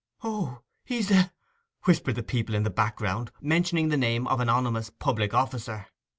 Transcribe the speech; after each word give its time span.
'O, 0.23 0.63
he's 0.83 1.09
the—!' 1.09 1.31
whispered 1.83 2.15
the 2.15 2.23
people 2.23 2.55
in 2.55 2.63
the 2.63 2.71
background, 2.71 3.31
mentioning 3.39 3.89
the 3.89 3.97
name 3.97 4.25
of 4.29 4.39
an 4.39 4.49
ominous 4.49 4.89
public 4.89 5.31
officer. 5.31 5.89